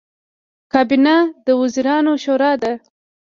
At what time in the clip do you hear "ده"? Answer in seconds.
2.61-2.73